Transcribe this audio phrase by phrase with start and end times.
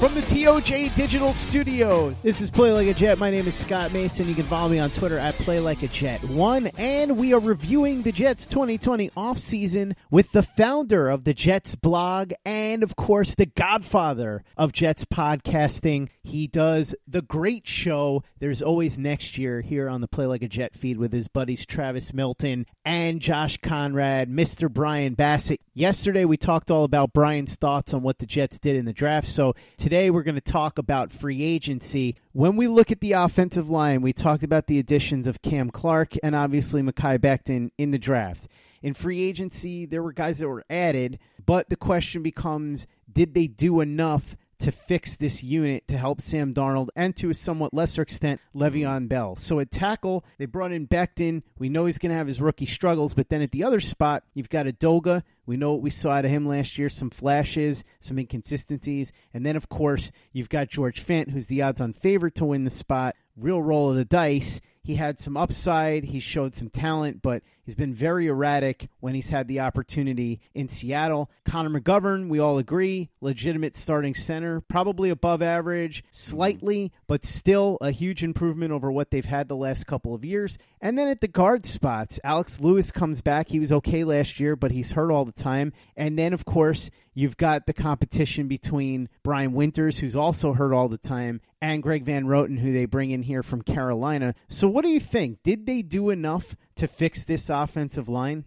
[0.00, 3.18] From the TOJ Digital Studio, this is Play Like a Jet.
[3.18, 4.28] My name is Scott Mason.
[4.28, 7.40] You can follow me on Twitter at Play Like a Jet One, and we are
[7.40, 13.36] reviewing the Jets 2020 offseason with the founder of the Jets blog and, of course,
[13.36, 16.10] the godfather of Jets podcasting.
[16.22, 18.22] He does the great show.
[18.38, 21.64] There's always next year here on the Play Like a Jet feed with his buddies
[21.64, 24.70] Travis Milton and Josh Conrad, Mr.
[24.70, 25.62] Brian Bassett.
[25.72, 29.28] Yesterday we talked all about Brian's thoughts on what the Jets did in the draft.
[29.28, 29.54] So
[29.86, 32.16] today we're going to talk about free agency.
[32.32, 36.14] When we look at the offensive line, we talked about the additions of Cam Clark
[36.24, 38.48] and obviously Mekhi Becton in the draft.
[38.82, 43.46] In free agency, there were guys that were added, but the question becomes did they
[43.46, 48.02] do enough to fix this unit to help Sam Darnold and to a somewhat lesser
[48.02, 49.36] extent Le'Veon Bell.
[49.36, 51.42] So at tackle, they brought in Becton.
[51.58, 54.24] We know he's going to have his rookie struggles, but then at the other spot,
[54.34, 55.22] you've got Edoga.
[55.44, 59.12] We know what we saw out of him last year, some flashes, some inconsistencies.
[59.32, 62.64] And then, of course, you've got George Fant, who's the odds on favorite to win
[62.64, 63.14] the spot.
[63.36, 64.60] Real roll of the dice.
[64.82, 66.04] He had some upside.
[66.04, 70.68] He showed some talent, but he's been very erratic when he's had the opportunity in
[70.68, 71.30] Seattle.
[71.44, 77.90] Connor McGovern, we all agree, legitimate starting center, probably above average, slightly, but still a
[77.90, 80.56] huge improvement over what they've had the last couple of years.
[80.80, 83.48] And then at the guard spots, Alex Lewis comes back.
[83.48, 85.72] He was okay last year, but he's hurt all the time.
[85.96, 90.90] And then, of course, You've got the competition between Brian Winters, who's also hurt all
[90.90, 94.34] the time, and Greg Van Roten, who they bring in here from Carolina.
[94.48, 95.42] So, what do you think?
[95.42, 98.44] Did they do enough to fix this offensive line?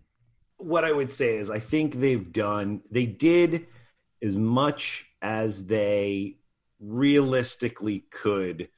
[0.58, 3.68] What I would say is, I think they've done, they did
[4.22, 6.38] as much as they
[6.80, 8.70] realistically could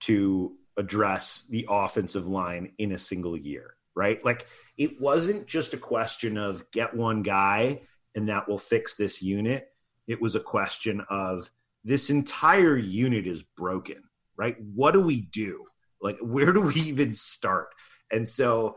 [0.00, 4.24] to address the offensive line in a single year, right?
[4.24, 7.82] Like, it wasn't just a question of get one guy
[8.14, 9.68] and that will fix this unit.
[10.06, 11.50] It was a question of
[11.84, 14.02] this entire unit is broken,
[14.36, 14.56] right?
[14.74, 15.66] What do we do?
[16.00, 17.68] Like, where do we even start?
[18.10, 18.76] And so,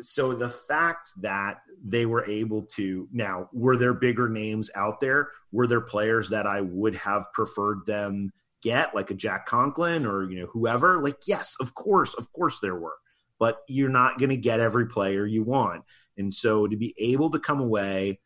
[0.00, 5.28] so the fact that they were able to now, were there bigger names out there?
[5.52, 10.30] Were there players that I would have preferred them get, like a Jack Conklin or
[10.30, 11.02] you know whoever?
[11.02, 12.96] Like, yes, of course, of course there were,
[13.38, 15.84] but you're not going to get every player you want.
[16.18, 18.20] And so, to be able to come away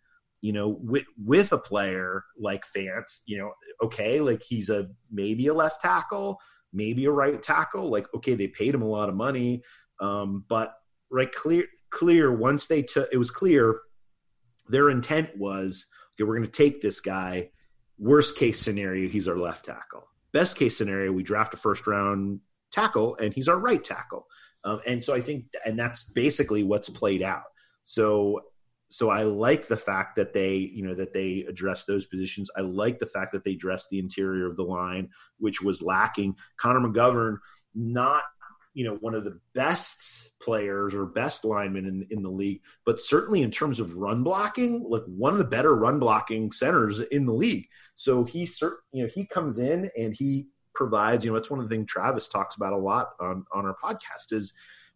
[0.45, 3.53] you know, with with a player like Fant, you know,
[3.83, 6.39] okay, like he's a maybe a left tackle,
[6.71, 7.89] maybe a right tackle.
[7.89, 9.63] Like, okay, they paid him a lot of money,
[10.01, 10.75] um, but
[11.15, 12.33] right, clear, clear.
[12.33, 13.81] Once they took, it was clear
[14.69, 17.51] their intent was, okay, we're going to take this guy.
[17.99, 20.09] Worst case scenario, he's our left tackle.
[20.33, 22.41] Best case scenario, we draft a first round
[22.73, 24.27] tackle and he's our right tackle.
[24.65, 27.45] Um, and so I think, and that's basically what's played out.
[27.83, 28.41] So
[28.89, 32.51] so I like the fact that they, you know, that they address those positions.
[32.57, 35.09] I like the fact that they address the interior of the line,
[35.39, 36.37] which was lacking.
[36.59, 37.39] Connor McGovern,
[37.75, 38.23] not,
[38.75, 43.01] you know, one of the best players or best linemen in, in the league, but
[43.01, 47.25] certainly in terms of run blocking, like one of the better run blocking centers in
[47.25, 47.67] the league.
[47.97, 48.49] So he,
[48.93, 51.87] you know, he comes in and he provides, you know, that's one of the things
[51.87, 54.53] Travis talks about a lot on, on our podcast is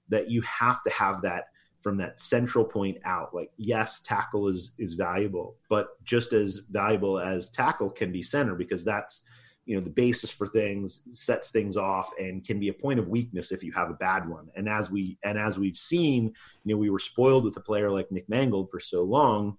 [0.09, 1.44] that you have to have that–
[1.81, 3.35] from that central point out.
[3.35, 8.55] Like, yes, tackle is is valuable, but just as valuable as tackle can be center
[8.55, 9.23] because that's
[9.69, 13.06] you know the basis for things, sets things off, and can be a point of
[13.06, 14.49] weakness if you have a bad one.
[14.56, 16.32] And as we and as we've seen,
[16.65, 19.59] you know, we were spoiled with a player like Nick Mangold for so long.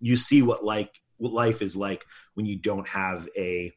[0.00, 3.70] You see what like what life is like when you don't have a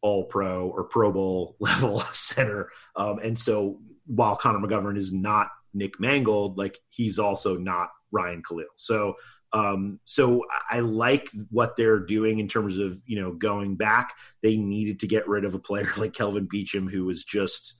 [0.00, 2.70] all pro or pro bowl level center.
[2.96, 8.42] Um, and so while Connor McGovern is not Nick Mangold, like he's also not Ryan
[8.42, 9.14] Kalil So
[9.52, 14.14] um, so I like what they're doing in terms of you know going back.
[14.42, 17.74] They needed to get rid of a player like Kelvin Beachum who was just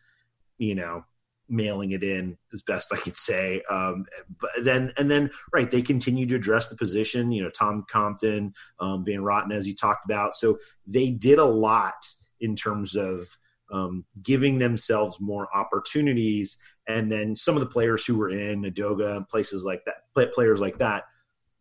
[0.58, 1.04] you know
[1.48, 3.62] mailing it in as best I could say.
[3.70, 4.06] Um,
[4.40, 7.32] but then and then right, they continue to address the position.
[7.32, 10.34] You know, Tom Compton, um, Van Roten, as you talked about.
[10.34, 12.06] So they did a lot
[12.40, 13.36] in terms of
[13.70, 16.56] um, giving themselves more opportunities.
[16.88, 20.60] And then some of the players who were in Edoga and places like that, players
[20.60, 21.04] like that,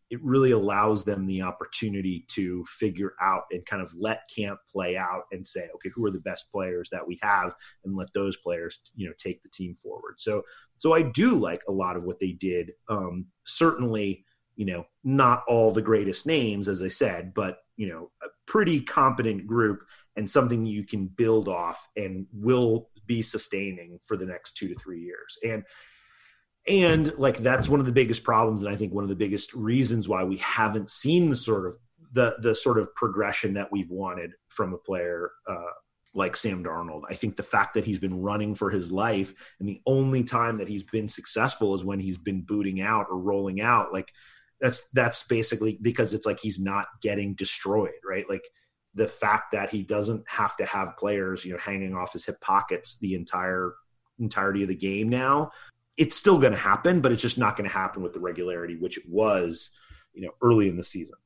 [0.09, 4.97] it really allows them the opportunity to figure out and kind of let camp play
[4.97, 7.53] out and say, okay, who are the best players that we have,
[7.83, 10.15] and let those players, you know, take the team forward.
[10.17, 10.43] So,
[10.77, 12.71] so I do like a lot of what they did.
[12.87, 14.25] Um, certainly,
[14.55, 18.81] you know, not all the greatest names, as I said, but you know, a pretty
[18.81, 19.85] competent group
[20.17, 24.75] and something you can build off and will be sustaining for the next two to
[24.75, 25.37] three years.
[25.45, 25.63] And
[26.67, 29.53] and like that's one of the biggest problems and i think one of the biggest
[29.53, 31.77] reasons why we haven't seen the sort of
[32.11, 35.71] the the sort of progression that we've wanted from a player uh,
[36.15, 37.03] like Sam Darnold.
[37.07, 40.57] I think the fact that he's been running for his life and the only time
[40.57, 44.11] that he's been successful is when he's been booting out or rolling out like
[44.59, 48.27] that's that's basically because it's like he's not getting destroyed, right?
[48.27, 48.43] Like
[48.93, 52.41] the fact that he doesn't have to have players, you know, hanging off his hip
[52.41, 53.73] pockets the entire
[54.19, 55.51] entirety of the game now
[55.99, 58.77] it's still going to happen, but it's just not going to happen with the regularity
[58.77, 59.69] which it was,
[60.13, 61.17] you know, early in the season.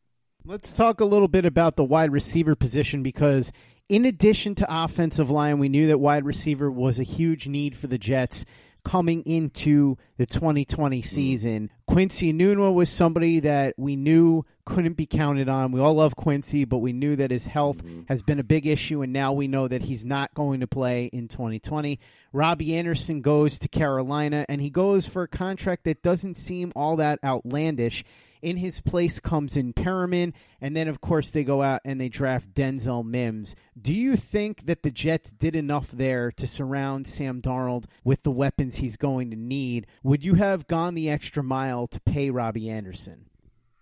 [0.43, 3.51] Let's talk a little bit about the wide receiver position because
[3.87, 7.85] in addition to offensive line, we knew that wide receiver was a huge need for
[7.85, 8.45] the Jets
[8.83, 11.05] coming into the 2020 mm.
[11.05, 11.69] season.
[11.87, 15.71] Quincy Enunwa was somebody that we knew couldn't be counted on.
[15.71, 18.03] We all love Quincy, but we knew that his health mm-hmm.
[18.07, 21.05] has been a big issue, and now we know that he's not going to play
[21.05, 21.99] in 2020.
[22.31, 26.97] Robbie Anderson goes to Carolina, and he goes for a contract that doesn't seem all
[26.97, 28.03] that outlandish.
[28.43, 32.09] In his place comes in Perriman, and then of course they go out and they
[32.09, 33.55] draft Denzel Mims.
[33.81, 38.31] Do you think that the Jets did enough there to surround Sam Darnold with the
[38.31, 39.87] weapons he's going to need?
[40.03, 43.27] Would you have gone the extra mile to pay Robbie Anderson?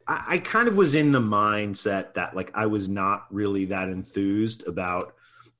[0.07, 3.89] I, I kind of was in the mindset that like I was not really that
[3.89, 5.15] enthused about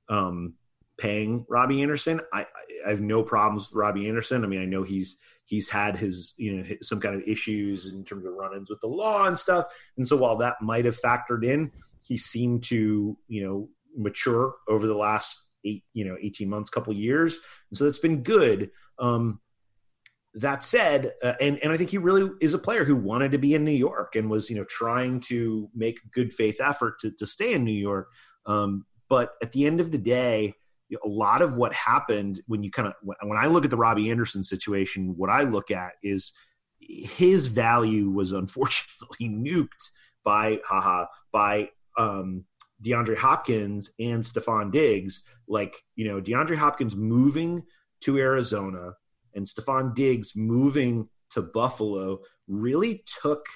[0.08, 0.54] um,
[0.96, 2.20] paying Robbie Anderson.
[2.32, 2.46] I,
[2.86, 4.44] I have no problems with Robbie Anderson.
[4.44, 8.04] I mean, I know he's he's had his you know some kind of issues in
[8.04, 9.66] terms of run-ins with the law and stuff,
[9.96, 11.70] and so while that might have factored in,
[12.02, 16.92] he seemed to you know mature over the last eight you know 18 months couple
[16.92, 17.38] years.
[17.70, 18.70] And so that's been good.
[18.98, 19.40] Um
[20.34, 23.38] that said, uh, and and I think he really is a player who wanted to
[23.38, 27.10] be in New York and was you know trying to make good faith effort to
[27.12, 28.08] to stay in New York.
[28.46, 30.54] Um, but at the end of the day,
[31.04, 34.10] a lot of what happened when you kind of when I look at the Robbie
[34.10, 36.32] Anderson situation, what I look at is
[36.80, 39.90] his value was unfortunately nuked
[40.24, 42.44] by haha by um,
[42.82, 45.24] DeAndre Hopkins and Stefon Diggs.
[45.48, 47.64] Like you know DeAndre Hopkins moving
[48.00, 48.94] to Arizona
[49.34, 53.46] and Stefon Diggs moving to Buffalo really took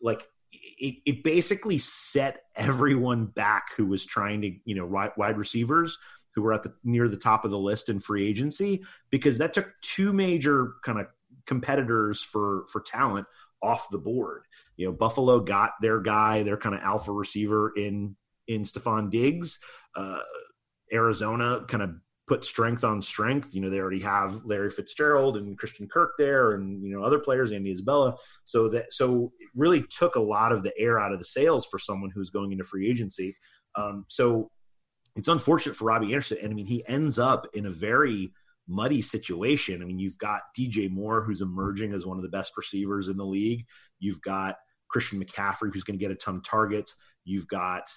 [0.00, 5.98] like it, it, basically set everyone back who was trying to you know wide receivers
[6.34, 9.54] who were at the near the top of the list in free agency because that
[9.54, 11.06] took two major kind of
[11.46, 13.26] competitors for for talent
[13.62, 14.44] off the board.
[14.76, 18.16] You know, Buffalo got their guy, their kind of alpha receiver in
[18.46, 19.58] in Stefon Diggs.
[19.96, 20.20] Uh,
[20.92, 21.94] Arizona kind of
[22.26, 23.54] put strength on strength.
[23.54, 27.18] You know, they already have Larry Fitzgerald and Christian Kirk there, and you know other
[27.18, 28.16] players, Andy Isabella.
[28.44, 31.66] So that so it really took a lot of the air out of the sails
[31.66, 33.36] for someone who's going into free agency.
[33.76, 34.50] Um, so
[35.16, 38.32] it's unfortunate for Robbie Anderson, and I mean he ends up in a very
[38.66, 39.82] muddy situation.
[39.82, 43.16] I mean, you've got DJ Moore, who's emerging as one of the best receivers in
[43.16, 43.66] the league.
[43.98, 44.56] You've got
[44.88, 46.94] Christian McCaffrey, who's going to get a ton of targets.
[47.24, 47.90] You've got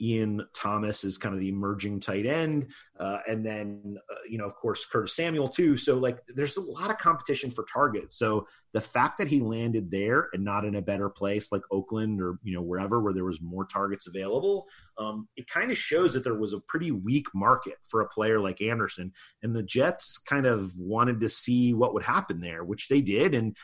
[0.00, 4.46] Ian Thomas is kind of the emerging tight end, uh, and then uh, you know,
[4.46, 5.76] of course, Curtis Samuel too.
[5.76, 8.18] So like, there's a lot of competition for targets.
[8.18, 12.20] So the fact that he landed there and not in a better place like Oakland
[12.20, 14.66] or you know wherever where there was more targets available,
[14.98, 18.40] um, it kind of shows that there was a pretty weak market for a player
[18.40, 19.12] like Anderson,
[19.42, 23.34] and the Jets kind of wanted to see what would happen there, which they did,
[23.34, 23.56] and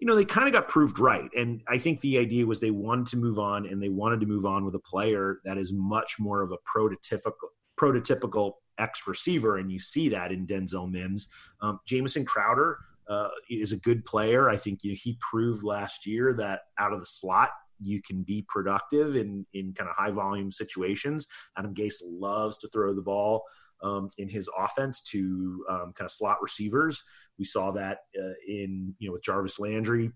[0.00, 1.30] you know, they kind of got proved right.
[1.36, 4.26] And I think the idea was they wanted to move on and they wanted to
[4.26, 9.58] move on with a player that is much more of a prototypical prototypical X receiver.
[9.58, 11.28] And you see that in Denzel Mims.
[11.60, 12.78] Um, Jamison Crowder
[13.08, 14.48] uh, is a good player.
[14.48, 18.22] I think you know, he proved last year that out of the slot, you can
[18.22, 21.26] be productive in, in kind of high volume situations.
[21.56, 23.44] Adam Gase loves to throw the ball
[23.82, 27.02] um, in his offense to um, kind of slot receivers.
[27.38, 30.12] We saw that uh, in you know with Jarvis Landry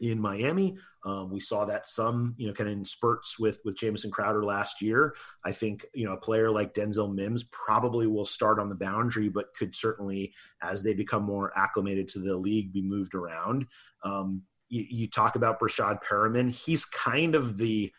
[0.00, 0.76] in Miami.
[1.04, 4.44] Um, we saw that some, you know, kind of in spurts with with Jamison Crowder
[4.44, 5.14] last year.
[5.44, 9.28] I think, you know, a player like Denzel Mims probably will start on the boundary,
[9.28, 13.66] but could certainly, as they become more acclimated to the league, be moved around.
[14.04, 16.50] Um, you, you talk about Breshad Perriman.
[16.50, 17.92] He's kind of the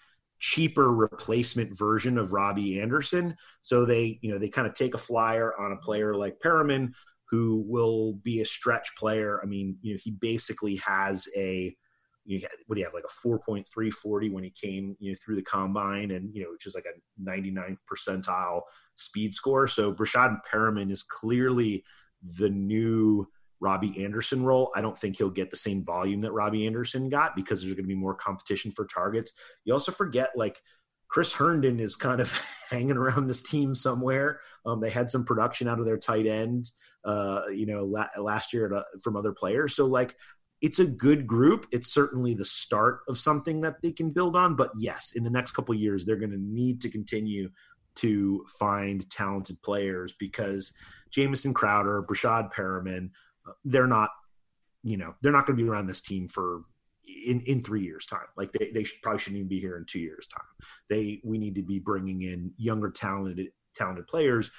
[0.43, 3.33] cheaper replacement version of Robbie Anderson.
[3.61, 6.91] So they, you know, they kind of take a flyer on a player like Perriman
[7.29, 9.39] who will be a stretch player.
[9.41, 11.73] I mean, you know, he basically has a
[12.25, 15.35] you know, what do you have like a 4.340 when he came you know through
[15.35, 18.61] the combine and you know which is like a 99th percentile
[18.95, 21.83] speed score so Breshad Perriman is clearly
[22.37, 23.27] the new
[23.63, 24.71] Robbie Anderson role.
[24.75, 27.85] I don't think he'll get the same volume that Robbie Anderson got because there's going
[27.85, 29.31] to be more competition for targets.
[29.63, 30.61] You also forget like
[31.07, 32.37] Chris Herndon is kind of
[32.69, 34.41] hanging around this team somewhere.
[34.65, 36.69] Um, they had some production out of their tight end,
[37.05, 39.75] uh, you know, la- last year uh, from other players.
[39.77, 40.13] So like,
[40.61, 41.65] it's a good group.
[41.71, 44.57] It's certainly the start of something that they can build on.
[44.57, 47.49] But yes, in the next couple years, they're going to need to continue
[47.95, 50.73] to find talented players because
[51.11, 53.11] Jamison Crowder, Breshad Perriman,
[53.65, 54.09] they're not,
[54.83, 56.63] you know, they're not going to be around this team for
[57.05, 58.27] in in three years time.
[58.37, 60.45] Like they, they should, probably shouldn't even be here in two years time.
[60.89, 64.51] They we need to be bringing in younger talented talented players.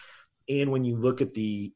[0.48, 1.72] And when you look at the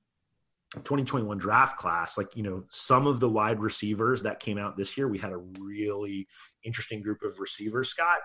[0.75, 4.99] 2021 draft class like you know some of the wide receivers that came out this
[4.99, 6.29] year we had a really
[6.63, 8.19] interesting group of receivers scott.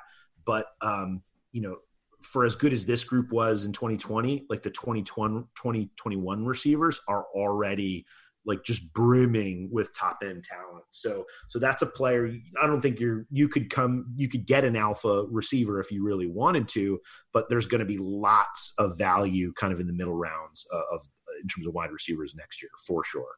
[0.46, 1.22] But um
[1.54, 1.78] you know
[2.22, 7.26] for as good as this group was in 2020 like the 2020 2021 receivers are
[7.34, 8.06] already
[8.46, 10.84] like just brimming with top end talent.
[10.92, 12.32] So so that's a player
[12.62, 16.04] I don't think you're you could come you could get an alpha receiver if you
[16.04, 17.00] really wanted to,
[17.34, 20.82] but there's going to be lots of value kind of in the middle rounds of,
[20.92, 21.08] of
[21.42, 23.36] in terms of wide receivers next year for sure.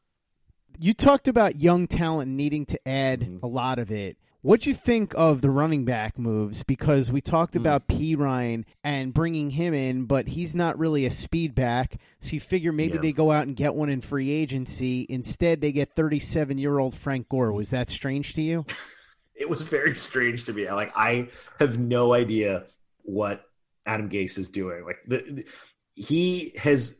[0.78, 3.38] You talked about young talent needing to add mm-hmm.
[3.42, 4.18] a lot of it.
[4.46, 6.62] What do you think of the running back moves?
[6.62, 7.60] Because we talked mm.
[7.62, 11.96] about Perine and bringing him in, but he's not really a speed back.
[12.20, 13.00] So you figure maybe yeah.
[13.00, 15.04] they go out and get one in free agency.
[15.08, 17.50] Instead, they get 37 year old Frank Gore.
[17.50, 18.64] Was that strange to you?
[19.34, 20.70] it was very strange to me.
[20.70, 21.26] Like I
[21.58, 22.66] have no idea
[23.02, 23.44] what
[23.84, 24.84] Adam Gase is doing.
[24.84, 25.46] Like the, the,
[25.92, 26.94] he has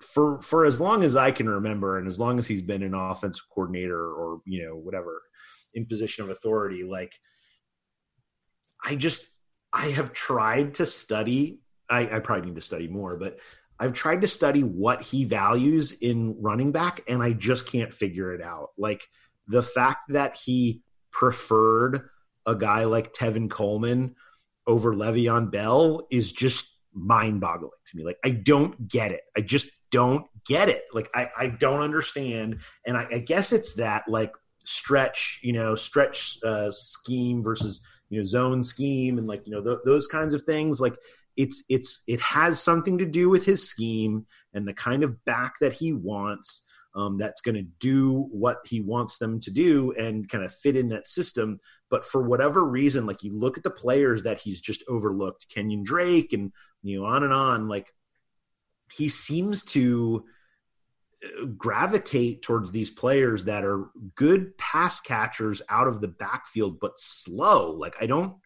[0.00, 2.92] for for as long as I can remember, and as long as he's been an
[2.92, 5.22] offensive coordinator or you know whatever
[5.74, 7.12] in position of authority like
[8.84, 9.28] i just
[9.72, 13.38] i have tried to study I, I probably need to study more but
[13.78, 18.32] i've tried to study what he values in running back and i just can't figure
[18.34, 19.06] it out like
[19.46, 22.08] the fact that he preferred
[22.46, 24.14] a guy like tevin coleman
[24.66, 28.04] over Le'Veon Bell is just mind boggling to me.
[28.04, 29.22] Like, I don't get it.
[29.36, 30.84] I just don't get it.
[30.92, 32.60] Like, I, I don't understand.
[32.86, 34.32] And I, I guess it's that, like,
[34.64, 39.62] stretch, you know, stretch uh, scheme versus you know zone scheme and like you know
[39.62, 40.80] th- those kinds of things.
[40.80, 40.96] Like
[41.36, 45.54] it's it's it has something to do with his scheme and the kind of back
[45.60, 46.64] that he wants.
[46.92, 50.74] Um, that's going to do what he wants them to do and kind of fit
[50.74, 51.60] in that system.
[51.88, 55.84] But for whatever reason, like you look at the players that he's just overlooked, Kenyon
[55.84, 56.52] Drake, and
[56.82, 57.68] you know on and on.
[57.68, 57.94] Like
[58.92, 60.24] he seems to
[61.56, 67.72] gravitate towards these players that are good pass catchers out of the backfield but slow.
[67.72, 68.36] Like i don't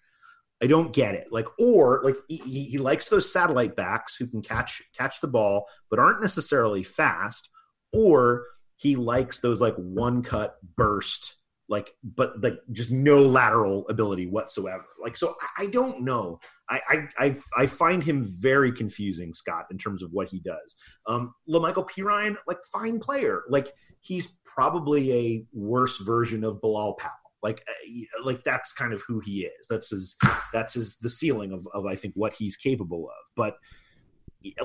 [0.62, 1.28] i don't get it.
[1.30, 5.66] Like or like he, he likes those satellite backs who can catch catch the ball
[5.90, 7.48] but aren't necessarily fast.
[7.92, 11.36] Or he likes those like one cut burst
[11.68, 14.84] like but like just no lateral ability whatsoever.
[15.00, 20.02] Like so i, don't know I, I i find him very confusing scott in terms
[20.02, 20.76] of what he does.
[21.06, 23.42] Um La'Mical Perine like fine player.
[23.48, 27.12] Like he's probably a worse version of Bilal Powell.
[27.42, 29.66] Like uh, like that's kind of who he is.
[29.68, 30.16] That's his
[30.52, 33.24] that's his the ceiling of, of i think what he's capable of.
[33.36, 33.56] But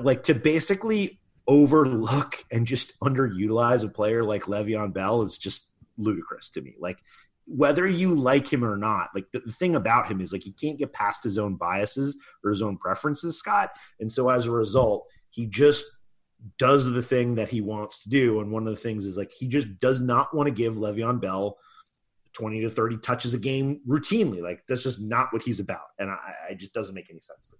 [0.00, 6.50] like to basically overlook and just underutilize a player like Le'Veon Bell is just ludicrous
[6.50, 6.74] to me.
[6.78, 6.98] Like
[7.50, 10.52] whether you like him or not, like the, the, thing about him is like he
[10.52, 13.70] can't get past his own biases or his own preferences, Scott.
[13.98, 15.84] And so as a result, he just
[16.58, 18.40] does the thing that he wants to do.
[18.40, 21.20] And one of the things is like he just does not want to give Le'Veon
[21.20, 21.58] Bell
[22.34, 24.40] 20 to 30 touches a game routinely.
[24.40, 25.86] Like that's just not what he's about.
[25.98, 26.18] And I,
[26.50, 27.59] I just doesn't make any sense to me.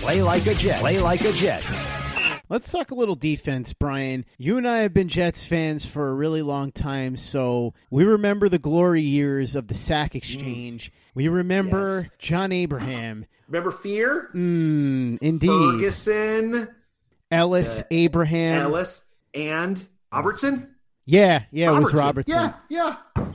[0.00, 0.80] Play like a Jet.
[0.80, 1.64] Play like a Jet.
[2.48, 4.24] Let's talk a little defense, Brian.
[4.38, 8.48] You and I have been Jets fans for a really long time, so we remember
[8.48, 10.90] the glory years of the sack exchange.
[11.14, 12.10] We remember Yes.
[12.18, 13.26] John Abraham.
[13.48, 14.30] Remember Fear?
[14.34, 15.48] Mm, indeed.
[15.48, 16.68] Ferguson,
[17.30, 18.62] Ellis, Uh, Abraham.
[18.62, 20.74] Ellis, and Robertson?
[21.04, 22.34] Yeah, yeah, it was Robertson.
[22.34, 22.54] Robertson.
[22.70, 23.26] Yeah, yeah.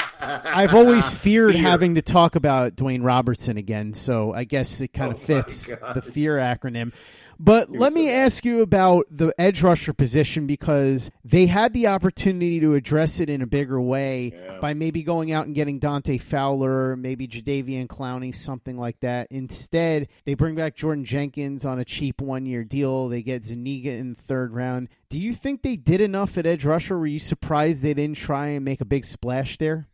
[0.20, 1.62] I've always feared Fear.
[1.62, 5.66] having to talk about Dewayne Robertson again, so I guess it kind Oh of fits
[5.94, 6.92] the fear acronym.
[7.38, 8.26] But let me bad.
[8.26, 13.28] ask you about the edge rusher position because they had the opportunity to address it
[13.28, 18.34] in a bigger way by maybe going out and getting Dante Fowler, maybe Jadeveon Clowney,
[18.34, 19.28] something like that.
[19.30, 23.08] Instead, they bring back Jordan Jenkins on a cheap one year deal.
[23.08, 24.88] They get Zuniga in the third round.
[25.08, 26.98] Do you think they did enough at edge rusher?
[26.98, 29.88] Were you surprised they didn't try and make a big splash there?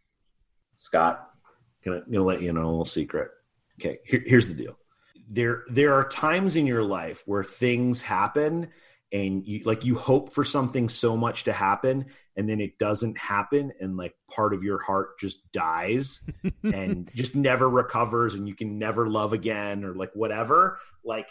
[0.77, 1.31] Scott,
[1.85, 3.31] gonna, gonna let you know a little secret.
[3.81, 4.77] Okay, here, here's the deal.
[5.29, 8.71] There, there are times in your life where things happen,
[9.13, 13.19] and you like you hope for something so much to happen, and then it doesn't
[13.19, 16.23] happen, and like part of your heart just dies
[16.63, 20.79] and just never recovers, and you can never love again, or like whatever.
[21.05, 21.29] Like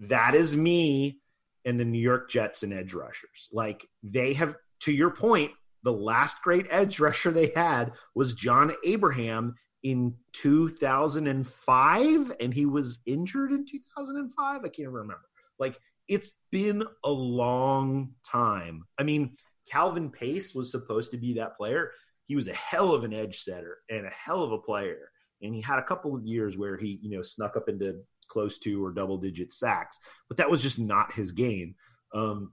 [0.00, 1.20] that is me
[1.64, 3.48] and the New York Jets and edge rushers.
[3.52, 8.72] Like they have, to your point, the last great edge rusher they had was John
[8.84, 15.20] Abraham in 2005 and he was injured in 2005 i can't remember.
[15.58, 18.84] Like it's been a long time.
[18.98, 19.36] I mean
[19.70, 21.90] calvin pace was supposed to be that player.
[22.26, 25.10] He was a hell of an edge setter and a hell of a player.
[25.42, 28.58] And he had a couple of years where he you know snuck up into close
[28.58, 31.74] to or double digit sacks but that was just not his game.
[32.14, 32.52] Um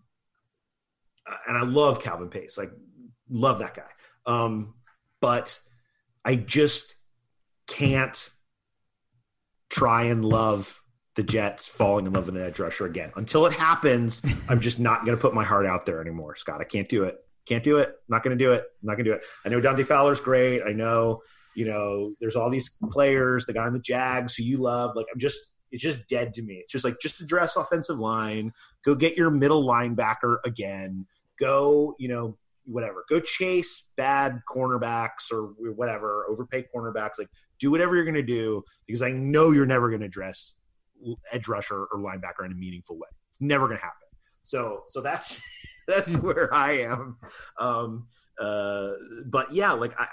[1.47, 2.57] and i love calvin pace.
[2.57, 2.71] Like
[3.29, 3.91] love that guy.
[4.25, 4.75] Um
[5.21, 5.59] but
[6.25, 6.95] i just
[7.67, 8.29] can't
[9.69, 10.83] try and love
[11.15, 13.11] the Jets falling in love with an edge rusher again.
[13.15, 16.61] Until it happens, I'm just not going to put my heart out there anymore, Scott.
[16.61, 17.17] I can't do it.
[17.45, 17.89] Can't do it.
[17.89, 18.61] I'm not going to do it.
[18.81, 19.23] I'm not going to do it.
[19.45, 20.61] I know Dante Fowler's great.
[20.63, 21.19] I know,
[21.55, 24.95] you know, there's all these players, the guy in the Jags who you love.
[24.95, 25.39] Like, I'm just,
[25.71, 26.55] it's just dead to me.
[26.55, 28.53] It's just like, just address offensive line.
[28.85, 31.05] Go get your middle linebacker again.
[31.39, 33.03] Go, you know, whatever.
[33.09, 37.19] Go chase bad cornerbacks or whatever, overpay cornerbacks.
[37.19, 37.29] Like,
[37.63, 40.55] do whatever you're going to do because I know you're never going to address
[41.31, 43.07] edge rusher or linebacker in a meaningful way.
[43.31, 44.07] It's never going to happen.
[44.41, 45.41] So, so that's
[45.87, 47.17] that's where I am.
[47.59, 48.07] Um,
[48.39, 48.91] uh,
[49.25, 50.07] but yeah, like I,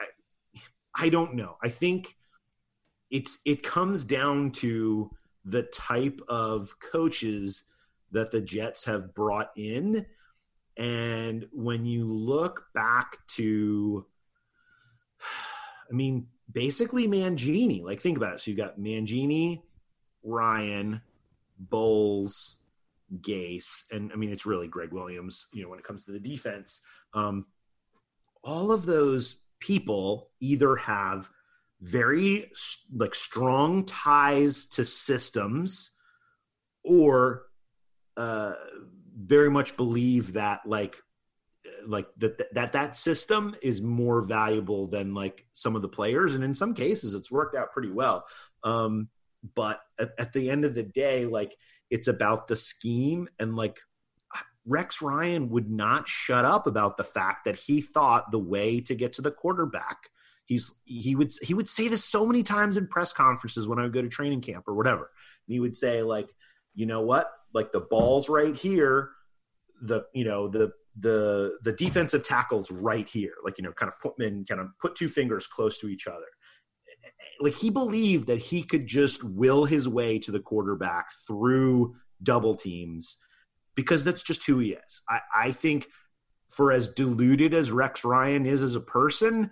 [0.94, 1.56] I don't know.
[1.62, 2.16] I think
[3.10, 5.10] it's it comes down to
[5.44, 7.64] the type of coaches
[8.12, 10.06] that the Jets have brought in.
[10.76, 14.06] And when you look back to
[15.90, 17.82] I mean, basically Mangini.
[17.82, 18.40] Like, think about it.
[18.40, 19.62] So you've got Mangini,
[20.22, 21.02] Ryan,
[21.58, 22.56] Bowles,
[23.20, 26.20] Gase, and I mean, it's really Gregg Williams, you know, when it comes to the
[26.20, 26.80] defense.
[27.12, 27.46] Um,
[28.42, 31.28] all of those people either have
[31.80, 32.50] very
[32.94, 35.92] like strong ties to systems
[36.84, 37.44] or
[38.16, 38.54] uh,
[39.16, 41.02] very much believe that like
[41.86, 46.34] like that that that system is more valuable than like some of the players.
[46.34, 48.24] And in some cases it's worked out pretty well.
[48.64, 49.08] Um
[49.54, 51.56] but at, at the end of the day like
[51.90, 53.28] it's about the scheme.
[53.38, 53.78] And like
[54.66, 58.94] Rex Ryan would not shut up about the fact that he thought the way to
[58.94, 60.10] get to the quarterback
[60.50, 63.82] he's he would he would say this so many times in press conferences when I
[63.82, 65.10] would go to training camp or whatever.
[65.46, 66.28] And he would say like
[66.74, 67.30] you know what?
[67.54, 69.10] Like the ball's right here.
[69.80, 73.98] The you know the the the defensive tackles right here like you know kind of
[74.00, 76.26] put in kind of put two fingers close to each other
[77.40, 82.54] like he believed that he could just will his way to the quarterback through double
[82.54, 83.18] teams
[83.74, 85.86] because that's just who he is i i think
[86.48, 89.50] for as deluded as rex ryan is as a person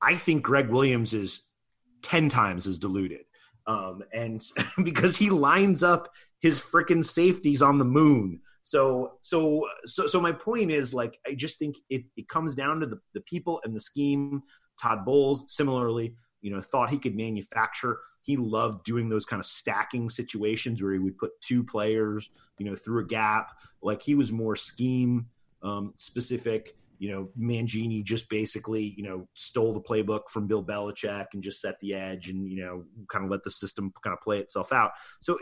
[0.00, 1.44] i think Gregg williams is
[2.02, 3.24] 10 times as deluded
[3.66, 4.42] um, and
[4.84, 6.08] because he lines up
[6.40, 8.40] his freaking safeties on the moon.
[8.62, 12.80] So, so, so, so my point is like, I just think it, it comes down
[12.80, 14.42] to the, the people and the scheme.
[14.80, 17.98] Todd Bowles, similarly, you know, thought he could manufacture.
[18.22, 22.66] He loved doing those kind of stacking situations where he would put two players, you
[22.66, 23.50] know, through a gap.
[23.82, 25.26] Like he was more scheme
[25.62, 31.28] um, specific you know, Mangini just basically, you know, stole the playbook from Bill Belichick
[31.32, 34.20] and just set the edge and, you know, kind of let the system kind of
[34.20, 34.90] play itself out.
[35.18, 35.38] So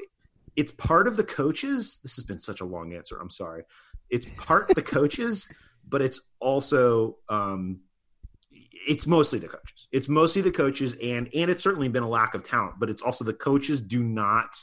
[0.58, 2.00] it's part of the coaches.
[2.02, 3.16] This has been such a long answer.
[3.16, 3.62] I'm sorry.
[4.10, 5.48] It's part the coaches,
[5.88, 7.82] but it's also, um,
[8.50, 9.86] it's mostly the coaches.
[9.92, 13.02] It's mostly the coaches, and and it's certainly been a lack of talent, but it's
[13.02, 14.56] also the coaches do not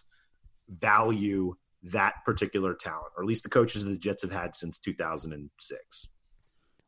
[0.68, 4.80] value that particular talent, or at least the coaches that the Jets have had since
[4.80, 6.08] 2006.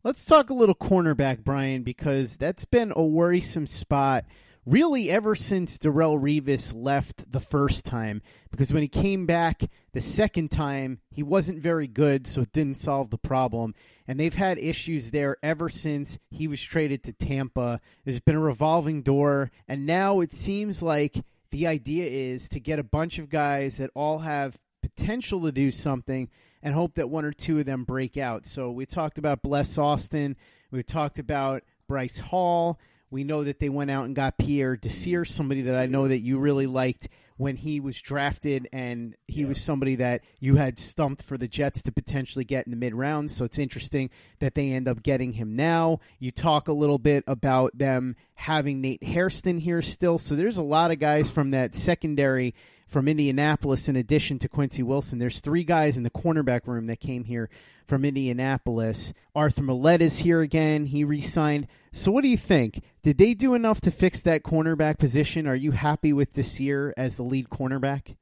[0.04, 4.26] Let's talk a little cornerback, Brian, because that's been a worrisome spot
[4.68, 8.22] really ever since Darrelle Revis left the first time.
[8.52, 12.76] Because when he came back the second time, he wasn't very good, so it didn't
[12.76, 13.74] solve the problem.
[14.08, 17.80] And they've had issues there ever since he was traded to Tampa.
[18.04, 22.78] There's been a revolving door, and now it seems like the idea is to get
[22.78, 26.30] a bunch of guys that all have potential to do something
[26.62, 28.46] and hope that one or two of them break out.
[28.46, 30.36] So we talked about Bless Austin.
[30.72, 32.78] We talked about Bryce Hall.
[33.10, 36.20] We know that they went out and got Pierre Desir, somebody that I know that
[36.20, 39.48] you really liked when he was drafted, and he yeah.
[39.48, 42.96] was somebody that you had stumped for the Jets to potentially get in the mid
[42.96, 43.36] rounds.
[43.36, 46.00] So it's interesting that they end up getting him now.
[46.20, 50.18] You talk a little bit about them having Nate Hairston here still.
[50.18, 52.56] So there's a lot of guys from that secondary
[52.88, 55.20] from Indianapolis in addition to Quincy Wilson.
[55.20, 57.50] There's three guys in the cornerback room that came here
[57.86, 59.14] from Indianapolis.
[59.36, 60.86] Arthur Maulet is here again.
[60.86, 61.68] He re signed.
[61.92, 62.82] So, what do you think?
[63.04, 65.48] Did they do enough to fix that cornerback position?
[65.48, 68.16] Are you happy with Desir as the lead cornerback?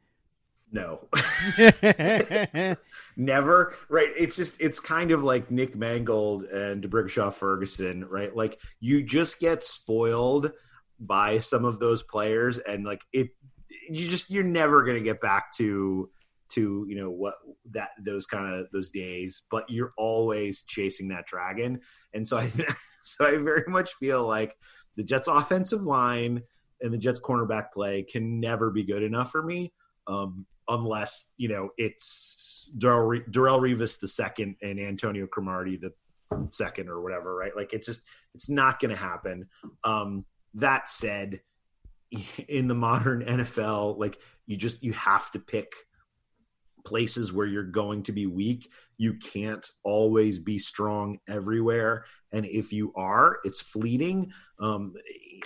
[0.72, 1.08] No.
[3.16, 3.76] Never.
[3.88, 4.10] Right.
[4.18, 8.36] It's just, it's kind of like Nick Mangold and D'Brickashaw Ferguson, right?
[8.36, 10.52] Like you just get spoiled
[11.00, 13.30] by some of those players and like it
[13.90, 16.10] you just you're never going to get back to
[16.50, 17.36] to you know what
[17.72, 21.80] that those kind of those days but you're always chasing that dragon.
[22.14, 22.52] And so i
[23.04, 24.56] so i very much feel like
[24.96, 26.44] the jets offensive line
[26.82, 29.74] and the jets cornerback play can never be good enough for me
[30.08, 35.92] um, unless you know it's darrelle, revis the second and antonio cromartie the
[36.52, 37.56] second or whatever right?
[37.56, 38.02] Like it's just
[38.34, 39.48] it's not going to happen.
[39.84, 40.26] Um,
[40.56, 41.42] that said
[42.48, 45.74] in the modern NFL, like you just you have to pick
[46.86, 48.70] places where you're going to be weak.
[48.98, 54.32] You can't always be strong everywhere, and if you are, it's fleeting.
[54.60, 54.96] Um,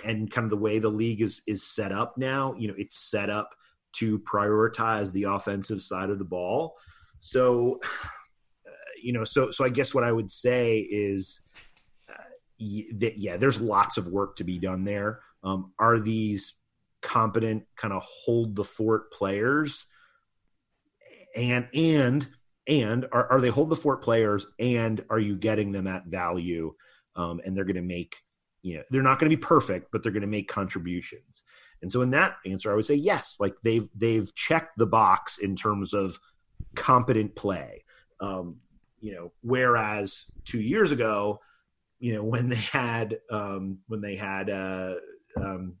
[0.04, 2.98] and kind of the way the league is is set up now, you know, it's
[2.98, 3.54] set up
[3.92, 6.76] to prioritize the offensive side of the ball.
[7.18, 8.70] So, uh,
[9.02, 11.40] you know, so so I guess what I would say is.
[12.08, 12.14] Uh,
[12.62, 15.20] yeah, there's lots of work to be done there.
[15.42, 16.54] Um, are these
[17.02, 19.86] competent kind of hold the fort players?
[21.36, 22.28] And and
[22.66, 26.74] and are, are they hold the fort players and are you getting them at value?
[27.16, 28.16] Um, and they're going to make
[28.62, 31.44] you know they're not going to be perfect but they're going to make contributions.
[31.82, 35.38] And so in that answer i would say yes like they've they've checked the box
[35.38, 36.18] in terms of
[36.74, 37.84] competent play.
[38.20, 38.56] Um,
[39.00, 41.40] you know whereas two years ago
[42.00, 44.94] you know when they had um, when they had uh,
[45.36, 45.76] um,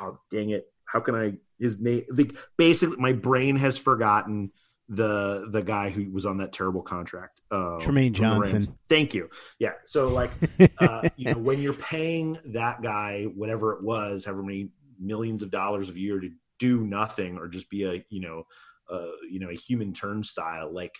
[0.00, 2.04] oh dang it, how can I his name?
[2.12, 4.52] The, basically, my brain has forgotten
[4.90, 8.76] the the guy who was on that terrible contract, uh, Trumaine Johnson.
[8.88, 9.30] Thank you.
[9.58, 9.74] Yeah.
[9.84, 10.30] So like,
[10.78, 15.50] uh, you know, when you're paying that guy whatever it was, however many millions of
[15.50, 18.46] dollars a year to do nothing or just be a you know,
[18.90, 20.96] uh, you know, a human turnstile, like,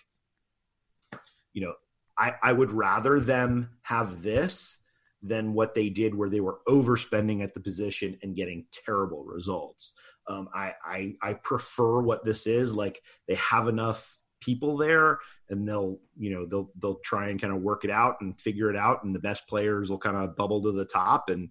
[1.51, 1.73] you know,
[2.17, 4.77] I I would rather them have this
[5.21, 9.93] than what they did where they were overspending at the position and getting terrible results.
[10.27, 12.75] Um, I, I I prefer what this is.
[12.75, 17.53] Like they have enough people there and they'll you know they'll they'll try and kind
[17.53, 20.35] of work it out and figure it out and the best players will kind of
[20.35, 21.49] bubble to the top and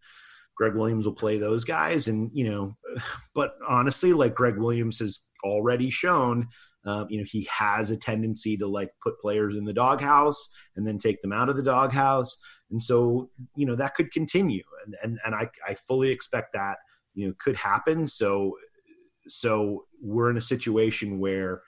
[0.57, 2.77] Gregg Williams will play those guys and you know
[3.35, 6.49] but honestly like Gregg Williams has already shown
[6.85, 10.87] um, you know he has a tendency to like put players in the doghouse and
[10.87, 12.37] then take them out of the doghouse.
[12.71, 14.63] And so you know that could continue.
[14.85, 16.79] And and, and I, I fully expect that
[17.15, 18.07] you know could happen.
[18.07, 18.57] So
[19.29, 21.63] so we're in a situation where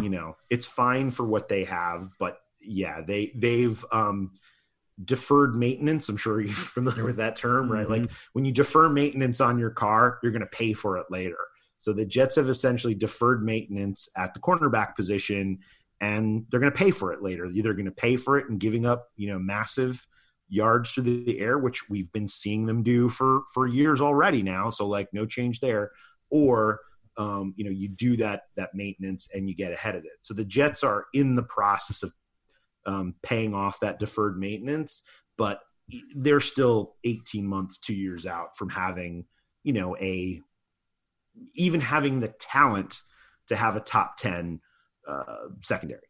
[0.00, 4.32] you know it's fine for what they have but yeah they they've um
[5.04, 6.08] deferred maintenance.
[6.08, 7.86] I'm sure you're familiar with that term right?
[7.86, 8.04] Mm-hmm.
[8.04, 11.36] like when you defer maintenance on your car you're going to pay for it later
[11.84, 15.58] so the jets have essentially deferred maintenance at the cornerback position
[16.00, 18.48] and they're going to pay for it later They're either going to pay for it
[18.48, 20.06] and giving up you know massive
[20.48, 24.70] yards through the air, which we've been seeing them do for for years already now.
[24.70, 25.92] So like no change there.
[26.30, 26.80] Or
[27.16, 30.18] um, you know you do that that maintenance and you get ahead of it.
[30.22, 32.12] So the Jets are in the process of
[32.86, 35.02] um, paying off that deferred maintenance,
[35.38, 35.60] but
[36.14, 39.26] they're still 18 months, two years out from having
[39.62, 40.40] you know a
[41.54, 43.02] even having the talent
[43.48, 44.60] to have a top 10
[45.06, 46.00] uh, secondary.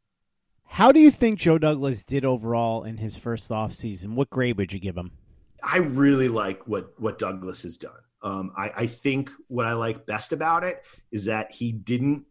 [0.67, 4.15] How do you think Joe Douglas did overall in his first offseason?
[4.15, 5.13] What grade would you give him?
[5.63, 7.93] I really like what what Douglas has done.
[8.23, 10.83] Um, I, I think what I like best about it
[11.13, 12.25] is that he didn't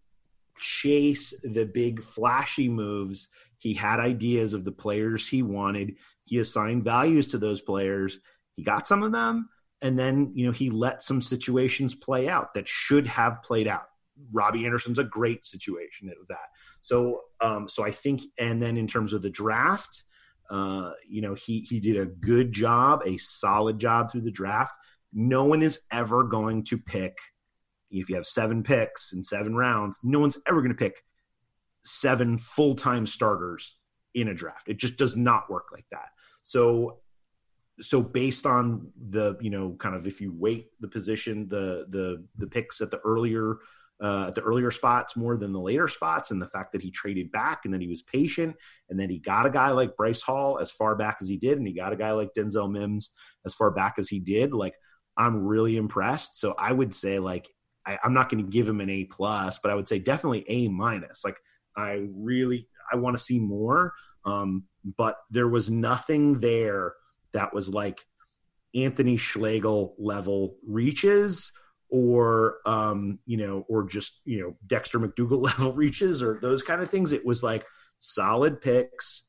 [0.58, 3.30] chase the big flashy moves.
[3.58, 5.96] He had ideas of the players he wanted.
[6.24, 8.20] He assigned values to those players.
[8.56, 9.50] He got some of them,
[9.84, 13.86] and then you know he let some situations play out that should have played out.
[14.32, 16.50] Robbie Anderson's a great situation of that.
[16.82, 20.04] So, um, so I think, and then in terms of the draft,
[20.50, 24.74] uh, you know, he he did a good job, a solid job through the draft.
[25.12, 27.18] No one is ever going to pick
[27.92, 30.00] if you have seven picks in seven rounds.
[30.02, 31.04] No one's ever going to pick
[31.84, 33.76] seven full time starters
[34.14, 34.70] in a draft.
[34.70, 36.08] It just does not work like that.
[36.42, 37.00] So
[37.82, 42.24] so based on the you know kind of if you weight the position the the
[42.38, 43.58] the picks at the earlier
[44.02, 46.92] uh, at the earlier spots more than the later spots, and the fact that he
[46.92, 48.56] traded back and then he was patient,
[48.90, 51.58] and then he got a guy like Bryce Hall as far back as he did,
[51.58, 53.12] and he got a guy like Denzel Mims
[53.46, 54.54] as far back as he did.
[54.54, 54.76] Like
[55.16, 56.40] I'm really impressed.
[56.40, 57.48] So I would say like
[57.86, 60.44] I, I'm not going to give him an A plus, but I would say definitely
[60.48, 61.24] A minus.
[61.24, 61.38] Like
[61.78, 63.94] I really I want to see more,
[64.26, 64.66] um,
[64.98, 66.94] but there was nothing there
[67.34, 68.06] that was like
[68.76, 71.52] Anthony Schlegel level reaches
[71.90, 76.82] or um, you know, or just you know Dexter McDougle level reaches or those kind
[76.82, 77.14] of things.
[77.14, 77.66] It was like
[78.00, 79.24] solid picks.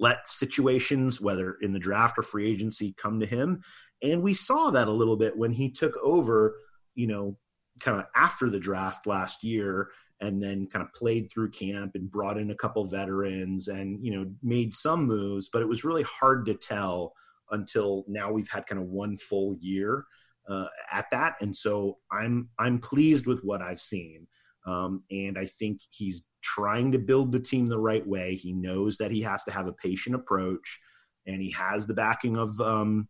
[0.00, 3.62] Let situations, whether in the draft or free agency, come to him,
[4.02, 6.56] and we saw that a little bit when he took over.
[6.96, 7.38] You know,
[7.80, 12.10] kind of after the draft last year, and then kind of played through camp and
[12.10, 16.02] brought in a couple veterans and you know made some moves, but it was really
[16.02, 17.12] hard to tell
[17.50, 20.04] until now we've had kind of one full year
[20.48, 24.26] uh, at that, and so I'm I'm pleased with what I've seen,
[24.66, 28.34] um, and I think he's trying to build the team the right way.
[28.34, 30.80] He knows that he has to have a patient approach,
[31.26, 33.08] and he has the backing of um,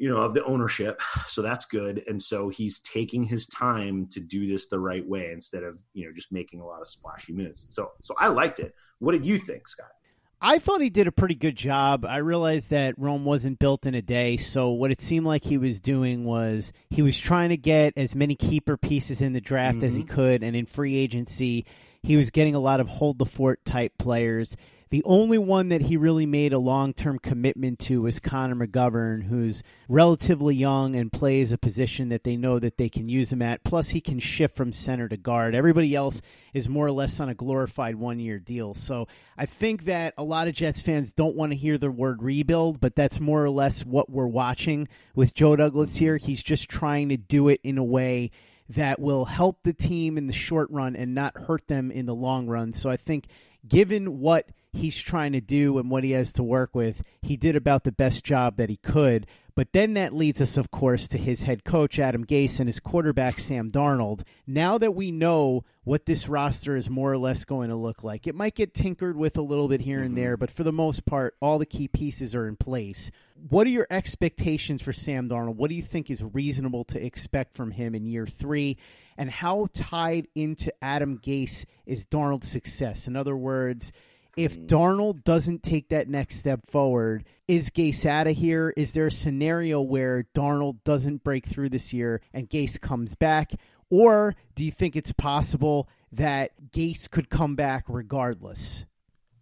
[0.00, 2.02] you know of the ownership, so that's good.
[2.08, 6.06] And so he's taking his time to do this the right way instead of you
[6.06, 7.66] know just making a lot of splashy moves.
[7.68, 8.74] So so I liked it.
[8.98, 9.90] What did you think, Scott?
[10.40, 12.06] I thought he did a pretty good job.
[12.06, 15.58] I realized that Rome wasn't built in a day, so what it seemed like he
[15.58, 19.78] was doing was he was trying to get as many keeper pieces in the draft
[19.78, 19.86] mm-hmm.
[19.86, 20.14] as he mm-hmm.
[20.14, 21.66] could, and in free agency,
[22.02, 24.56] he was getting a lot of hold the fort type players.
[24.90, 29.22] The only one that he really made a long term commitment to was Connor McGovern,
[29.22, 33.40] who's relatively young and plays a position that they know that they can use him
[33.40, 33.62] at.
[33.62, 35.54] Plus, he can shift from center to guard.
[35.54, 36.22] Everybody else
[36.52, 38.74] is more or less on a glorified one year deal.
[38.74, 39.06] So
[39.38, 42.80] I think that a lot of Jets fans don't want to hear the word rebuild,
[42.80, 46.16] but that's more or less what we're watching with Joe Douglas here.
[46.16, 48.32] He's just trying to do it in a way
[48.70, 52.14] that will help the team in the short run and not hurt them in the
[52.14, 52.72] long run.
[52.72, 53.26] So I think
[53.68, 57.56] given what he's trying to do and what he has to work with, he did
[57.56, 59.26] about the best job that he could.
[59.56, 62.80] But then that leads us, of course, to his head coach, Adam Gase, and his
[62.80, 64.22] quarterback, Sam Darnold.
[64.46, 68.26] Now that we know what this roster is more or less going to look like,
[68.26, 70.22] it might get tinkered with a little bit here and mm-hmm.
[70.22, 73.10] there, but for the most part, all the key pieces are in place.
[73.48, 75.56] What are your expectations for Sam Darnold?
[75.56, 78.78] What do you think is reasonable to expect from him in year three?
[79.18, 83.06] And how tied into Adam Gase is Darnold's success?
[83.06, 83.92] In other words,
[84.44, 88.72] if Darnold doesn't take that next step forward, is Gase out of here?
[88.74, 93.52] Is there a scenario where Darnold doesn't break through this year and Gase comes back?
[93.90, 98.86] Or do you think it's possible that Gase could come back regardless?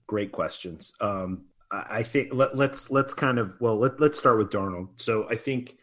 [0.08, 0.92] Great questions.
[1.00, 4.88] Um, I think let, us let's, let's kind of well let, let's start with Darnold.
[4.96, 5.76] So I think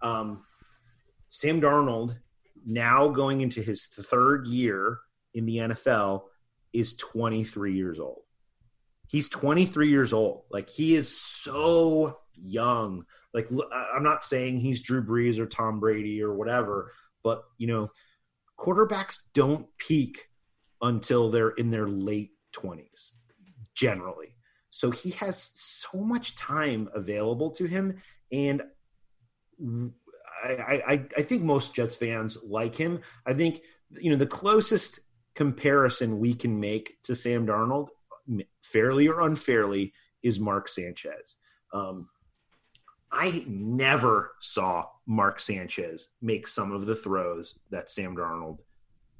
[0.00, 0.44] um,
[1.28, 2.16] Sam Darnold
[2.64, 5.00] now going into his third year
[5.34, 6.22] in the NFL
[6.72, 8.22] is 23 years old
[9.10, 10.44] he's 23 years old.
[10.50, 13.04] Like he is so young.
[13.34, 16.92] Like I'm not saying he's Drew Brees or Tom Brady or whatever,
[17.24, 17.90] but you know,
[18.58, 20.28] quarterbacks don't peak
[20.80, 23.14] until they're in their late 20s
[23.74, 24.36] generally.
[24.70, 27.96] So he has so much time available to him
[28.30, 28.62] and
[30.42, 33.00] I, I, I think most Jets fans like him.
[33.26, 35.00] I think you know the closest
[35.34, 37.88] comparison we can make to Sam Darnold
[38.62, 41.36] fairly or unfairly, is Mark Sanchez.
[41.72, 42.08] Um,
[43.12, 48.58] I never saw Mark Sanchez make some of the throws that Sam Darnold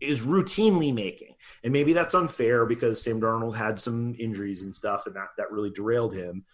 [0.00, 1.34] is routinely making.
[1.64, 5.50] And maybe that's unfair because Sam Darnold had some injuries and stuff and that, that
[5.50, 6.44] really derailed him.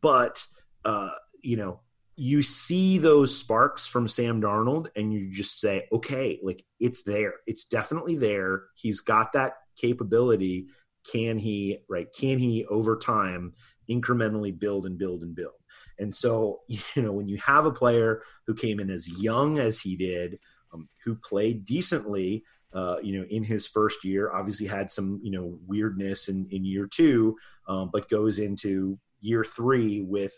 [0.00, 0.44] But,
[0.84, 1.10] uh,
[1.42, 1.80] you know,
[2.16, 7.34] you see those sparks from Sam Darnold and you just say, okay, like it's there.
[7.46, 8.64] It's definitely there.
[8.74, 10.66] He's got that capability
[11.10, 13.54] can he right can he over time
[13.88, 15.54] incrementally build and build and build?
[15.98, 19.80] And so you know when you have a player who came in as young as
[19.80, 20.38] he did
[20.72, 25.30] um, who played decently uh, you know in his first year obviously had some you
[25.30, 30.32] know weirdness in, in year two um, but goes into year three with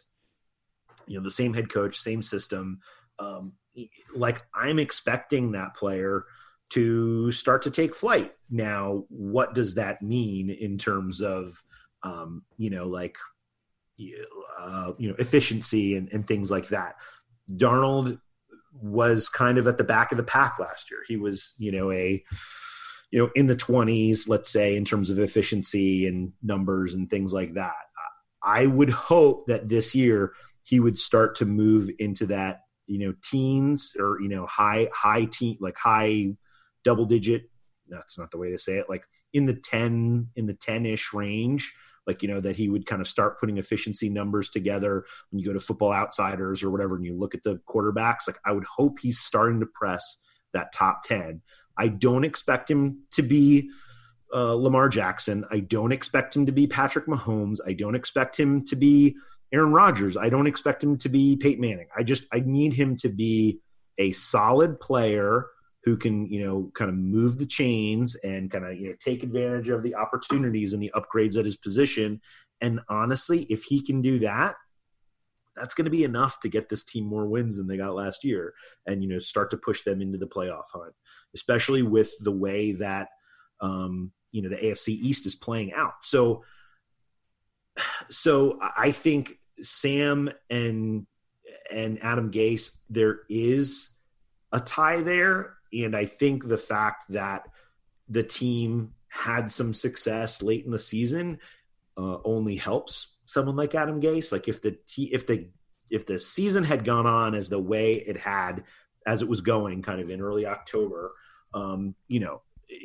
[1.07, 2.81] you know the same head coach same system.
[3.19, 3.53] Um,
[4.15, 6.25] like i'm expecting that player
[6.71, 8.33] to start to take flight.
[8.49, 11.63] Now, what does that mean in terms of,
[12.03, 13.17] um, you know, like,
[14.59, 16.97] uh, you know, efficiency and, and things like that?
[17.51, 18.21] Darnold
[18.73, 21.01] was kind of at the back of the pack last year.
[21.07, 22.25] He was, you know, a,
[23.11, 27.33] you know, in the 20s, let's say, in terms of efficiency and numbers and things
[27.33, 27.75] like that.
[28.43, 33.15] I would hope that this year he would start to move into that, you know,
[33.23, 36.37] teens or, you know, high, high teen, like high
[36.85, 37.51] double digit.
[37.89, 38.87] That's not the way to say it.
[38.89, 41.73] Like in the 10, in the 10 ish range,
[42.07, 45.47] like, you know, that he would kind of start putting efficiency numbers together when you
[45.47, 48.27] go to football outsiders or whatever, and you look at the quarterbacks.
[48.27, 50.17] Like, I would hope he's starting to press
[50.53, 51.43] that top 10.
[51.77, 53.71] I don't expect him to be
[54.35, 55.45] uh, Lamar Jackson.
[55.51, 57.59] I don't expect him to be Patrick Mahomes.
[57.67, 59.17] I don't expect him to be
[59.53, 60.17] Aaron Rodgers.
[60.17, 61.89] I don't expect him to be Peyton Manning.
[61.97, 63.61] I just I need him to be
[63.99, 65.47] a solid player
[65.85, 69.23] who can you know kind of move the chains and kind of you know take
[69.23, 72.21] advantage of the opportunities and the upgrades at his position.
[72.61, 74.57] And honestly if he can do that
[75.57, 78.23] that's going to be enough to get this team more wins than they got last
[78.23, 78.55] year
[78.87, 80.93] and you know start to push them into the playoff hunt
[81.35, 83.09] especially with the way that
[83.61, 85.95] um you know the AFC East is playing out.
[86.03, 86.45] So
[88.11, 91.07] so I think Sam and
[91.71, 93.91] and Adam Gase there is
[94.53, 97.49] a tie there and I think the fact that
[98.09, 101.39] the team had some success late in the season
[101.97, 104.33] uh, only helps someone like Adam Gase.
[104.33, 105.49] Like if the t- if the
[105.91, 108.65] if the season had gone on as the way it had
[109.07, 111.13] as it was going, kind of in early October,
[111.55, 112.43] um, you know,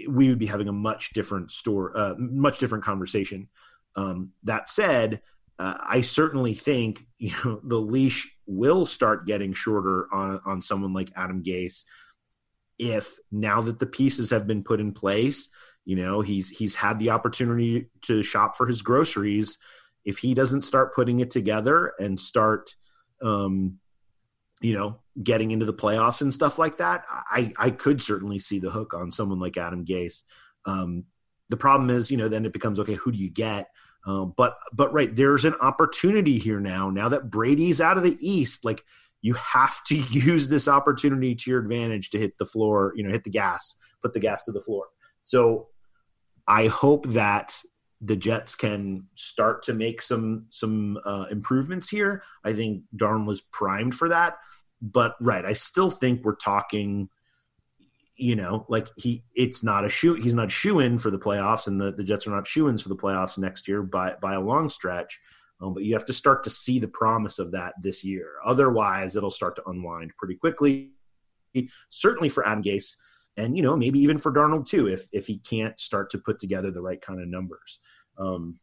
[0.08, 3.48] we would be having a much different store, uh, much different conversation.
[3.96, 5.22] Um, that said,
[5.60, 10.94] uh, I certainly think you know the leash will start getting shorter on on someone
[10.94, 11.84] like Adam Gase
[12.78, 15.50] if now that the pieces have been put in place,
[15.86, 19.58] you know, he's he's had the opportunity to shop for his groceries.
[20.04, 22.76] If he doesn't start putting it together and start
[23.22, 23.80] um
[24.62, 28.60] you know, getting into the playoffs and stuff like that, I I could certainly see
[28.60, 30.24] the hook on someone like Adam Gase.
[30.66, 31.06] Um
[31.50, 33.70] the problem is, you know, then it becomes okay, who do you get?
[34.06, 36.90] Uh, but but right, there's an opportunity here now.
[36.90, 38.84] Now that Brady's out of the East, like
[39.26, 43.12] you have to use this opportunity to your advantage to hit the floor, you know,
[43.12, 44.86] hit the gas, put the gas to the floor.
[45.24, 45.70] So
[46.48, 47.60] I hope that
[48.02, 52.22] the Jets can start to make some some uh, improvements here.
[52.44, 54.38] I think Darn was primed for that.
[54.80, 57.10] But right, I still think we're talking.
[58.18, 60.14] You know, like he, it's not a shoe.
[60.14, 62.82] He's not shoe in for the playoffs, and the, the Jets are not shoe ins
[62.82, 65.20] for the playoffs next year by by a long stretch.
[65.66, 68.34] Um, but you have to start to see the promise of that this year.
[68.46, 70.92] Otherwise, it'll start to unwind pretty quickly.
[71.90, 72.96] Certainly for Adam Gase,
[73.38, 76.38] and you know maybe even for Darnold too, if if he can't start to put
[76.38, 77.80] together the right kind of numbers.
[78.18, 78.60] Um,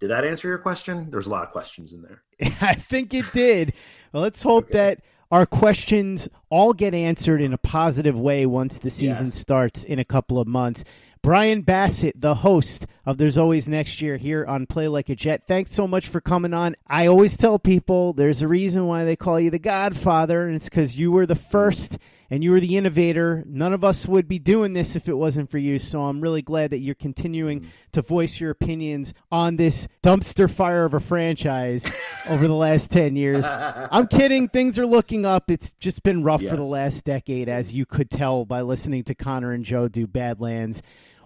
[0.00, 1.10] did that answer your question?
[1.10, 2.24] There's a lot of questions in there.
[2.60, 3.72] I think it did.
[4.12, 4.72] Well, let's hope okay.
[4.72, 5.00] that
[5.30, 9.36] our questions all get answered in a positive way once the season yes.
[9.36, 10.84] starts in a couple of months.
[11.22, 15.46] Brian Bassett, the host of There's Always Next Year here on Play Like a Jet.
[15.46, 16.74] Thanks so much for coming on.
[16.88, 20.68] I always tell people there's a reason why they call you the Godfather, and it's
[20.68, 21.98] because you were the first
[22.32, 23.44] and you were the innovator.
[23.46, 25.78] None of us would be doing this if it wasn't for you.
[25.78, 27.70] So I'm really glad that you're continuing mm-hmm.
[27.92, 31.92] to voice your opinions on this dumpster fire of a franchise
[32.30, 33.44] over the last 10 years.
[33.46, 34.48] I'm kidding.
[34.48, 35.50] Things are looking up.
[35.50, 36.50] It's just been rough yes.
[36.50, 37.76] for the last decade, as mm-hmm.
[37.76, 40.82] you could tell by listening to Connor and Joe do Badlands.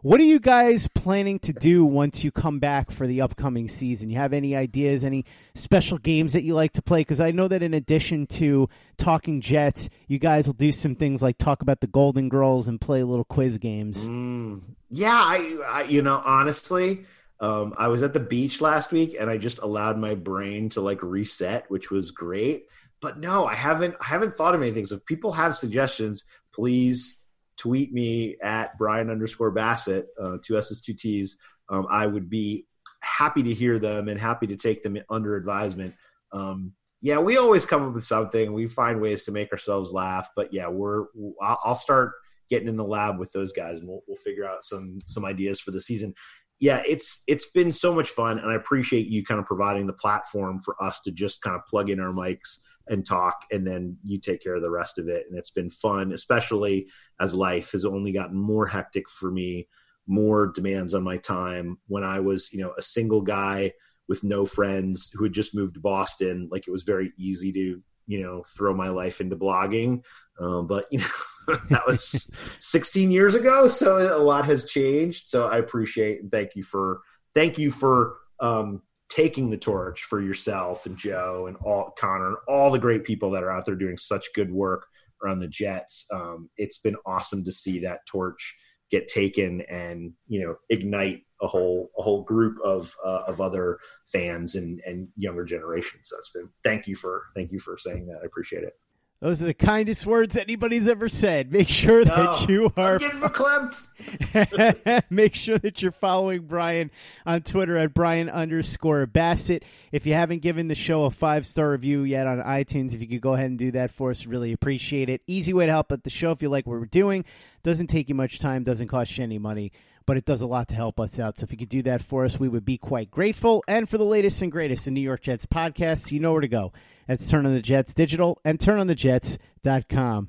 [0.07, 4.09] What are you guys planning to do once you come back for the upcoming season?
[4.09, 5.25] You have any ideas, any
[5.57, 7.01] special games that you like to play?
[7.01, 11.23] Because I know that in addition to talking Jets, you guys will do some things
[11.23, 14.09] like talk about the Golden Girls and play little quiz games.
[14.09, 17.05] Mm, yeah, I, I, you know, honestly,
[17.41, 20.81] um, I was at the beach last week and I just allowed my brain to
[20.81, 22.69] like reset, which was great.
[23.01, 23.97] But no, I haven't.
[24.01, 24.87] I haven't thought of anything.
[24.87, 27.16] So if people have suggestions, please
[27.57, 31.39] tweet me at Brian underscore Bassett, uh, two S's, two T's.
[31.69, 32.67] Um, I would be
[33.01, 35.95] happy to hear them and happy to take them under advisement.
[36.33, 38.53] Um, yeah, we always come up with something.
[38.53, 40.31] We find ways to make ourselves laugh.
[40.35, 41.07] But yeah, we're
[41.41, 42.13] I'll start
[42.49, 45.61] getting in the lab with those guys, and we'll, we'll figure out some some ideas
[45.61, 46.15] for the season.
[46.59, 49.93] Yeah, it's it's been so much fun, and I appreciate you kind of providing the
[49.93, 53.97] platform for us to just kind of plug in our mics and talk and then
[54.05, 56.87] you take care of the rest of it and it's been fun especially
[57.21, 59.67] as life has only gotten more hectic for me
[60.07, 61.79] more demands on my time.
[61.89, 63.73] When i was you know a single guy
[64.09, 67.83] with no friends who had just moved to boston like it was very easy to
[68.07, 70.03] you know throw my life into blogging
[70.41, 72.31] um, but you know that was
[72.61, 77.01] 16 years ago so a lot has changed so i appreciate and thank you for
[77.35, 82.37] thank you for um, taking the torch for yourself and Joe and all Connor and
[82.49, 84.87] all the great people that are out there doing such good work
[85.23, 86.07] around the Jets.
[86.13, 88.57] Um, it's been awesome to see that torch
[88.91, 93.79] get taken and you know ignite a whole a whole group of uh, of other
[94.07, 96.09] fans and and younger generations.
[96.09, 98.21] So it's been thank you for thank you for saying that.
[98.23, 98.77] I appreciate it.
[99.21, 101.51] Those are the kindest words anybody's ever said.
[101.51, 102.99] Make sure that you are
[105.11, 106.91] Make sure that you're following Brian
[107.25, 109.65] on Twitter at Brian underscore Bassett.
[109.91, 113.09] If you haven't given the show a five star review yet on iTunes, if you
[113.09, 115.23] could go ahead and do that for us, really appreciate it.
[115.27, 117.25] Easy way to help out the show if you like what we're doing.
[117.63, 119.73] Doesn't take you much time, doesn't cost you any money
[120.07, 121.39] but it does a lot to help us out.
[121.39, 123.63] So if you could do that for us, we would be quite grateful.
[123.69, 126.49] And for the latest and greatest in New York Jets podcasts, you know where to
[126.49, 126.73] go.
[127.07, 130.29] That's Turn on the Jets Digital and turnonthejets.com.